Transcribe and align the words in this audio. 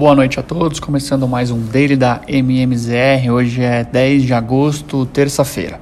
Boa 0.00 0.14
noite 0.14 0.40
a 0.40 0.42
todos, 0.42 0.80
começando 0.80 1.28
mais 1.28 1.50
um 1.50 1.60
Daily 1.60 1.94
da 1.94 2.22
MMZR. 2.26 3.30
Hoje 3.30 3.62
é 3.62 3.84
10 3.84 4.22
de 4.22 4.32
agosto, 4.32 5.04
terça-feira. 5.04 5.78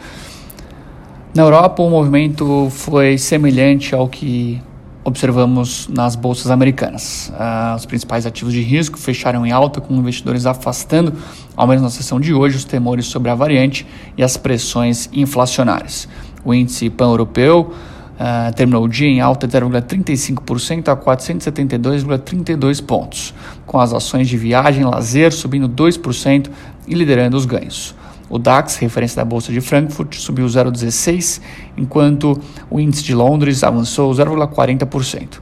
Na 1.33 1.45
Europa, 1.45 1.85
o 1.85 1.89
movimento 1.89 2.67
foi 2.69 3.17
semelhante 3.17 3.95
ao 3.95 4.09
que 4.09 4.61
observamos 5.05 5.87
nas 5.87 6.17
bolsas 6.17 6.51
americanas. 6.51 7.33
Uh, 7.33 7.77
os 7.77 7.87
principais 7.87 8.27
ativos 8.27 8.53
de 8.53 8.61
risco 8.61 8.99
fecharam 8.99 9.47
em 9.47 9.53
alta, 9.53 9.81
com 9.81 9.95
investidores 9.95 10.47
afastando, 10.47 11.13
ao 11.57 11.69
menos 11.69 11.85
na 11.85 11.91
sessão 11.91 12.19
de 12.19 12.35
hoje, 12.35 12.57
os 12.57 12.65
temores 12.65 13.07
sobre 13.07 13.31
a 13.31 13.37
variante 13.37 13.87
e 14.17 14.25
as 14.25 14.37
pressões 14.37 15.09
inflacionárias. 15.13 16.09
O 16.45 16.53
índice 16.53 16.91
pan-europeu 16.91 17.73
uh, 18.19 18.53
terminou 18.55 18.85
o 18.85 18.89
dia 18.89 19.09
em 19.09 19.21
alta 19.21 19.47
de 19.47 19.57
0,35% 19.57 20.89
a 20.89 20.97
472,32 20.97 22.85
pontos, 22.85 23.33
com 23.65 23.79
as 23.79 23.93
ações 23.93 24.29
de 24.29 24.37
viagem 24.37 24.83
e 24.83 24.85
lazer 24.85 25.33
subindo 25.33 25.69
2% 25.69 26.51
e 26.87 26.95
liderando 26.95 27.37
os 27.37 27.47
ganhos. 27.47 27.95
O 28.31 28.39
DAX, 28.39 28.77
referência 28.77 29.17
da 29.17 29.25
Bolsa 29.25 29.51
de 29.51 29.61
Frankfurt, 29.61 30.17
subiu 30.17 30.45
0,16%, 30.47 31.41
enquanto 31.77 32.39
o 32.69 32.79
índice 32.79 33.03
de 33.03 33.15
Londres 33.15 33.65
avançou 33.65 34.13
0,40%. 34.13 35.39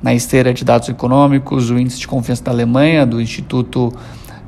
Na 0.00 0.14
esteira 0.14 0.54
de 0.54 0.64
dados 0.64 0.88
econômicos, 0.88 1.70
o 1.70 1.78
índice 1.78 1.98
de 1.98 2.06
confiança 2.06 2.44
da 2.44 2.52
Alemanha, 2.52 3.04
do 3.04 3.20
Instituto 3.20 3.92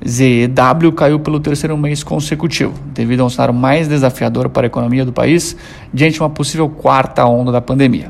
ZEW, 0.07 0.93
caiu 0.93 1.21
pelo 1.21 1.39
terceiro 1.39 1.77
mês 1.77 2.03
consecutivo, 2.03 2.73
devido 2.95 3.21
a 3.21 3.25
um 3.25 3.31
cenário 3.31 3.55
mais 3.55 3.87
desafiador 3.87 4.49
para 4.49 4.67
a 4.67 4.69
economia 4.69 5.05
do 5.05 5.13
país 5.13 5.57
diante 5.93 6.15
de 6.15 6.21
uma 6.21 6.31
possível 6.31 6.69
quarta 6.69 7.25
onda 7.27 7.53
da 7.53 7.61
pandemia. 7.61 8.09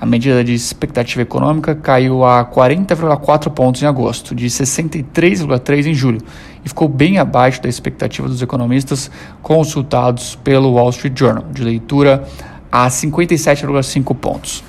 A 0.00 0.06
medida 0.06 0.44
de 0.44 0.54
expectativa 0.54 1.22
econômica 1.22 1.74
caiu 1.74 2.24
a 2.24 2.44
40,4 2.44 3.50
pontos 3.50 3.82
em 3.82 3.86
agosto, 3.86 4.32
de 4.32 4.46
63,3 4.46 5.86
em 5.86 5.94
julho, 5.94 6.20
e 6.64 6.68
ficou 6.68 6.88
bem 6.88 7.18
abaixo 7.18 7.60
da 7.60 7.68
expectativa 7.68 8.28
dos 8.28 8.40
economistas 8.40 9.10
consultados 9.42 10.36
pelo 10.36 10.74
Wall 10.74 10.90
Street 10.90 11.18
Journal, 11.18 11.44
de 11.52 11.64
leitura 11.64 12.24
a 12.70 12.86
57,5 12.86 14.14
pontos. 14.14 14.62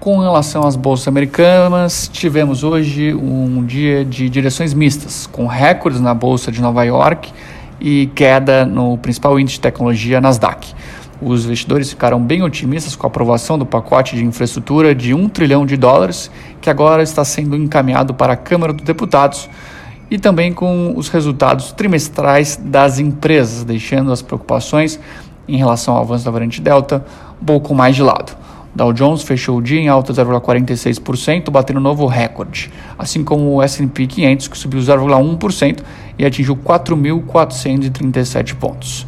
Com 0.00 0.16
relação 0.16 0.66
às 0.66 0.76
bolsas 0.76 1.06
americanas, 1.08 2.08
tivemos 2.10 2.64
hoje 2.64 3.12
um 3.12 3.62
dia 3.62 4.02
de 4.02 4.30
direções 4.30 4.72
mistas, 4.72 5.26
com 5.26 5.46
recordes 5.46 6.00
na 6.00 6.14
bolsa 6.14 6.50
de 6.50 6.58
Nova 6.62 6.82
York 6.84 7.30
e 7.78 8.06
queda 8.14 8.64
no 8.64 8.96
principal 8.96 9.38
índice 9.38 9.56
de 9.56 9.60
tecnologia 9.60 10.18
Nasdaq. 10.18 10.72
Os 11.20 11.44
investidores 11.44 11.90
ficaram 11.90 12.18
bem 12.18 12.42
otimistas 12.42 12.96
com 12.96 13.06
a 13.06 13.08
aprovação 13.08 13.58
do 13.58 13.66
pacote 13.66 14.16
de 14.16 14.24
infraestrutura 14.24 14.94
de 14.94 15.12
1 15.12 15.28
trilhão 15.28 15.66
de 15.66 15.76
dólares, 15.76 16.30
que 16.62 16.70
agora 16.70 17.02
está 17.02 17.22
sendo 17.22 17.54
encaminhado 17.54 18.14
para 18.14 18.32
a 18.32 18.36
Câmara 18.36 18.72
dos 18.72 18.86
Deputados, 18.86 19.50
e 20.10 20.18
também 20.18 20.50
com 20.50 20.94
os 20.96 21.10
resultados 21.10 21.72
trimestrais 21.72 22.56
das 22.56 22.98
empresas, 22.98 23.64
deixando 23.64 24.10
as 24.12 24.22
preocupações 24.22 24.98
em 25.46 25.58
relação 25.58 25.94
ao 25.94 26.00
avanço 26.00 26.24
da 26.24 26.30
variante 26.30 26.58
Delta 26.58 27.04
um 27.40 27.44
pouco 27.44 27.74
mais 27.74 27.94
de 27.94 28.02
lado. 28.02 28.39
Dow 28.74 28.92
Jones 28.92 29.22
fechou 29.22 29.58
o 29.58 29.62
dia 29.62 29.80
em 29.80 29.88
alta 29.88 30.12
0,46%, 30.12 31.50
batendo 31.50 31.80
novo 31.80 32.06
recorde, 32.06 32.70
assim 32.98 33.24
como 33.24 33.54
o 33.54 33.62
S&P 33.62 34.06
500, 34.06 34.48
que 34.48 34.56
subiu 34.56 34.80
0,1% 34.80 35.80
e 36.18 36.24
atingiu 36.24 36.56
4.437 36.56 38.54
pontos. 38.54 39.06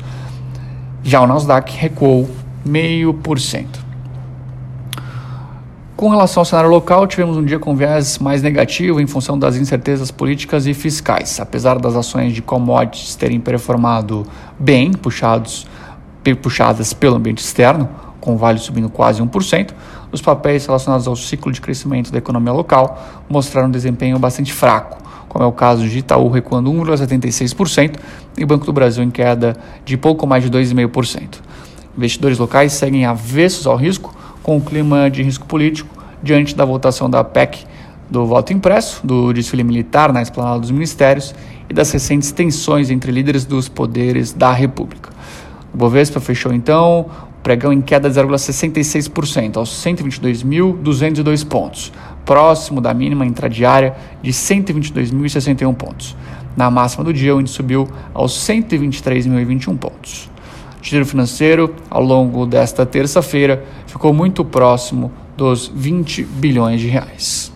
Já 1.04 1.20
o 1.20 1.26
Nasdaq 1.26 1.76
recuou 1.76 2.28
0,5%. 2.66 3.82
Com 6.02 6.08
relação 6.08 6.40
ao 6.40 6.44
cenário 6.44 6.68
local, 6.68 7.06
tivemos 7.06 7.36
um 7.36 7.44
dia 7.44 7.60
com 7.60 7.76
viés 7.76 8.18
mais 8.18 8.42
negativo 8.42 9.00
em 9.00 9.06
função 9.06 9.38
das 9.38 9.54
incertezas 9.54 10.10
políticas 10.10 10.66
e 10.66 10.74
fiscais. 10.74 11.38
Apesar 11.38 11.78
das 11.78 11.94
ações 11.94 12.32
de 12.32 12.42
commodities 12.42 13.14
terem 13.14 13.38
performado 13.38 14.26
bem, 14.58 14.90
puxados, 14.92 15.64
puxadas 16.42 16.92
pelo 16.92 17.14
ambiente 17.14 17.38
externo, 17.38 17.88
com 18.22 18.34
o 18.34 18.36
Vale 18.38 18.58
subindo 18.60 18.88
quase 18.88 19.20
1%, 19.20 19.70
os 20.12 20.22
papéis 20.22 20.64
relacionados 20.64 21.06
ao 21.08 21.16
ciclo 21.16 21.52
de 21.52 21.60
crescimento 21.60 22.10
da 22.12 22.18
economia 22.18 22.52
local 22.52 23.24
mostraram 23.28 23.68
um 23.68 23.70
desempenho 23.70 24.18
bastante 24.18 24.52
fraco, 24.52 25.02
como 25.28 25.44
é 25.44 25.46
o 25.46 25.52
caso 25.52 25.86
de 25.86 25.98
Itaú 25.98 26.30
recuando 26.30 26.70
1,76% 26.70 27.96
e 28.38 28.44
Banco 28.44 28.64
do 28.64 28.72
Brasil 28.72 29.02
em 29.02 29.10
queda 29.10 29.56
de 29.84 29.96
pouco 29.96 30.26
mais 30.26 30.44
de 30.44 30.50
2,5%. 30.50 31.40
Investidores 31.98 32.38
locais 32.38 32.72
seguem 32.72 33.04
avessos 33.04 33.66
ao 33.66 33.76
risco, 33.76 34.14
com 34.42 34.56
o 34.56 34.60
clima 34.60 35.10
de 35.10 35.22
risco 35.22 35.44
político 35.46 36.02
diante 36.22 36.54
da 36.54 36.64
votação 36.64 37.10
da 37.10 37.22
PEC 37.24 37.66
do 38.08 38.26
voto 38.26 38.52
impresso, 38.52 39.04
do 39.04 39.32
desfile 39.32 39.64
militar 39.64 40.12
na 40.12 40.22
esplanada 40.22 40.60
dos 40.60 40.70
ministérios 40.70 41.34
e 41.68 41.74
das 41.74 41.90
recentes 41.90 42.30
tensões 42.30 42.90
entre 42.90 43.10
líderes 43.10 43.44
dos 43.44 43.68
poderes 43.68 44.32
da 44.32 44.52
República. 44.52 45.10
O 45.72 45.76
Bovespa 45.76 46.20
fechou 46.20 46.52
então 46.52 47.06
pregão 47.42 47.72
em 47.72 47.80
queda 47.80 48.08
de 48.08 48.18
0,66% 48.18 49.56
aos 49.56 49.70
122.202 49.82 51.46
pontos, 51.46 51.92
próximo 52.24 52.80
da 52.80 52.94
mínima 52.94 53.26
intradiária 53.26 53.94
de 54.22 54.30
122.061 54.30 55.74
pontos. 55.74 56.16
Na 56.56 56.70
máxima 56.70 57.04
do 57.04 57.12
dia, 57.12 57.34
o 57.34 57.40
índice 57.40 57.56
subiu 57.56 57.88
aos 58.14 58.32
123.021 58.32 59.76
pontos. 59.76 60.30
O 60.80 60.84
giro 60.84 61.06
financeiro, 61.06 61.74
ao 61.88 62.02
longo 62.02 62.44
desta 62.46 62.84
terça-feira, 62.84 63.64
ficou 63.86 64.12
muito 64.12 64.44
próximo 64.44 65.12
dos 65.36 65.70
20 65.74 66.24
bilhões 66.24 66.80
de 66.80 66.88
reais. 66.88 67.51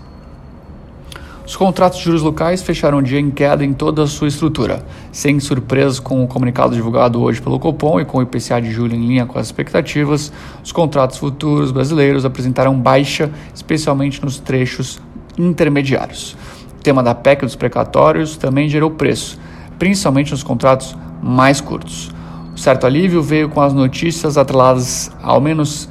Os 1.57 1.59
contratos 1.59 2.01
de 2.01 2.05
juros 2.05 2.21
locais 2.21 2.61
fecharam 2.61 2.99
o 2.99 3.03
dia 3.03 3.19
em 3.19 3.31
queda 3.31 3.65
em 3.65 3.73
toda 3.73 4.03
a 4.03 4.07
sua 4.07 4.29
estrutura, 4.29 4.85
sem 5.11 5.41
surpresas 5.41 5.99
com 5.99 6.23
o 6.23 6.27
comunicado 6.27 6.75
divulgado 6.75 7.23
hoje 7.23 7.41
pelo 7.41 7.59
Copom 7.59 7.99
e 7.99 8.05
com 8.05 8.19
o 8.19 8.23
IPCA 8.23 8.61
de 8.61 8.71
julho 8.71 8.95
em 8.95 9.07
linha 9.07 9.25
com 9.25 9.39
as 9.39 9.47
expectativas. 9.47 10.31
Os 10.63 10.71
contratos 10.71 11.17
futuros 11.17 11.73
brasileiros 11.73 12.27
apresentaram 12.27 12.79
baixa, 12.79 13.31
especialmente 13.55 14.23
nos 14.23 14.39
trechos 14.39 15.01
intermediários. 15.39 16.37
O 16.79 16.83
tema 16.83 17.03
da 17.03 17.15
PEC 17.15 17.47
dos 17.47 17.57
precatórios 17.57 18.37
também 18.37 18.69
gerou 18.69 18.91
preço, 18.91 19.39
principalmente 19.79 20.33
nos 20.33 20.43
contratos 20.43 20.95
mais 21.23 21.59
curtos. 21.59 22.13
O 22.55 22.59
certo 22.59 22.87
alívio 22.87 23.23
veio 23.23 23.49
com 23.49 23.63
as 23.63 23.73
notícias 23.73 24.37
atreladas, 24.37 25.11
ao 25.23 25.41
menos 25.41 25.89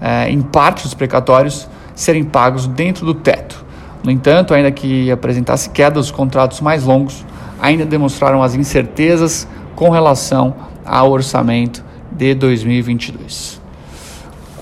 é, 0.00 0.30
em 0.30 0.40
parte 0.40 0.84
dos 0.84 0.94
precatórios, 0.94 1.66
serem 1.92 2.22
pagos 2.22 2.68
dentro 2.68 3.04
do 3.04 3.14
teto 3.14 3.66
no 4.02 4.10
entanto, 4.10 4.54
ainda 4.54 4.70
que 4.70 5.10
apresentasse 5.10 5.70
queda 5.70 5.96
dos 5.96 6.10
contratos 6.10 6.60
mais 6.60 6.84
longos, 6.84 7.24
ainda 7.60 7.84
demonstraram 7.84 8.42
as 8.42 8.54
incertezas 8.54 9.46
com 9.74 9.90
relação 9.90 10.54
ao 10.84 11.10
orçamento 11.10 11.84
de 12.10 12.34
2022. 12.34 13.60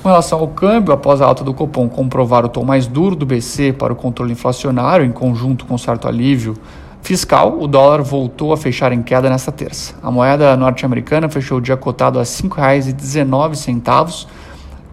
Com 0.03 0.09
relação 0.09 0.39
ao 0.39 0.49
câmbio, 0.49 0.93
após 0.93 1.21
a 1.21 1.27
alta 1.27 1.43
do 1.43 1.53
Copom 1.53 1.89
comprovar 1.89 2.45
o 2.45 2.49
tom 2.49 2.65
mais 2.65 2.87
duro 2.87 3.17
do 3.17 3.27
BC 3.27 3.73
para 3.73 3.93
o 3.93 3.97
controle 3.97 4.33
inflacionário, 4.33 5.05
em 5.05 5.11
conjunto 5.11 5.67
com 5.67 5.77
certo 5.77 6.07
alívio 6.07 6.57
fiscal, 7.03 7.59
o 7.61 7.67
dólar 7.67 8.03
voltou 8.03 8.53
a 8.53 8.57
fechar 8.57 8.93
em 8.93 9.03
queda 9.03 9.29
nesta 9.31 9.51
terça. 9.53 9.95
A 10.03 10.11
moeda 10.11 10.57
norte-americana 10.57 11.29
fechou 11.29 11.59
o 11.59 11.61
dia 11.61 11.77
cotado 11.77 12.19
a 12.19 12.23
R$ 12.23 12.29
5,19, 12.29 14.27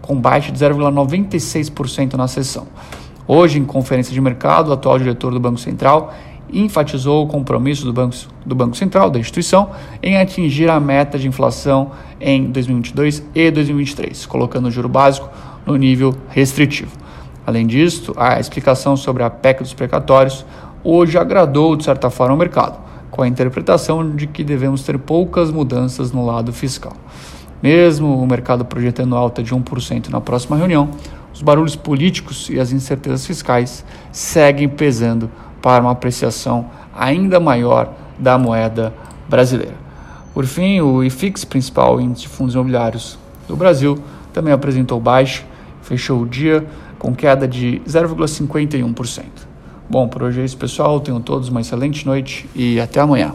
com 0.00 0.20
baixa 0.20 0.52
de 0.52 0.58
0,96% 0.58 2.14
na 2.14 2.28
sessão. 2.28 2.66
Hoje, 3.26 3.58
em 3.58 3.64
conferência 3.64 4.12
de 4.12 4.20
mercado, 4.20 4.68
o 4.68 4.72
atual 4.72 4.98
diretor 4.98 5.32
do 5.32 5.40
Banco 5.40 5.58
Central 5.58 6.12
enfatizou 6.52 7.24
o 7.24 7.26
compromisso 7.26 7.84
do 7.86 7.92
Banco, 7.92 8.14
do 8.44 8.54
Banco 8.54 8.76
Central, 8.76 9.10
da 9.10 9.18
instituição, 9.18 9.70
em 10.02 10.18
atingir 10.18 10.68
a 10.68 10.78
meta 10.78 11.18
de 11.18 11.26
inflação 11.26 11.90
em 12.20 12.44
2022 12.44 13.24
e 13.34 13.50
2023, 13.50 14.26
colocando 14.26 14.66
o 14.66 14.70
juro 14.70 14.88
básico 14.88 15.28
no 15.64 15.74
nível 15.76 16.14
restritivo. 16.28 16.92
Além 17.46 17.66
disso, 17.66 18.12
a 18.16 18.38
explicação 18.38 18.96
sobre 18.96 19.22
a 19.22 19.30
PEC 19.30 19.62
dos 19.62 19.74
precatórios 19.74 20.44
hoje 20.82 21.18
agradou, 21.18 21.76
de 21.76 21.84
certa 21.84 22.10
forma, 22.10 22.34
o 22.34 22.38
mercado, 22.38 22.78
com 23.10 23.22
a 23.22 23.28
interpretação 23.28 24.14
de 24.14 24.26
que 24.26 24.44
devemos 24.44 24.82
ter 24.82 24.98
poucas 24.98 25.50
mudanças 25.50 26.12
no 26.12 26.24
lado 26.24 26.52
fiscal. 26.52 26.92
Mesmo 27.62 28.22
o 28.22 28.26
mercado 28.26 28.64
projetando 28.64 29.16
alta 29.16 29.42
de 29.42 29.54
1% 29.54 30.10
na 30.10 30.20
próxima 30.20 30.56
reunião, 30.56 30.90
os 31.34 31.42
barulhos 31.42 31.74
políticos 31.74 32.48
e 32.48 32.60
as 32.60 32.70
incertezas 32.70 33.26
fiscais 33.26 33.84
seguem 34.12 34.68
pesando 34.68 35.28
para 35.60 35.82
uma 35.82 35.90
apreciação 35.90 36.70
ainda 36.96 37.40
maior 37.40 37.92
da 38.18 38.38
moeda 38.38 38.94
brasileira. 39.28 39.74
Por 40.32 40.46
fim, 40.46 40.80
o 40.80 41.02
IFIX, 41.02 41.44
principal 41.44 42.00
índice 42.00 42.22
de 42.22 42.28
fundos 42.28 42.54
imobiliários 42.54 43.18
do 43.48 43.56
Brasil, 43.56 43.98
também 44.32 44.52
apresentou 44.52 45.00
baixa, 45.00 45.42
fechou 45.82 46.22
o 46.22 46.26
dia 46.26 46.64
com 46.98 47.14
queda 47.14 47.46
de 47.46 47.82
0,51%. 47.86 49.24
Bom, 49.88 50.08
por 50.08 50.22
hoje 50.22 50.40
é 50.40 50.44
isso, 50.44 50.56
pessoal. 50.56 51.00
Tenham 51.00 51.20
todos 51.20 51.48
uma 51.48 51.60
excelente 51.60 52.06
noite 52.06 52.48
e 52.54 52.80
até 52.80 53.00
amanhã. 53.00 53.34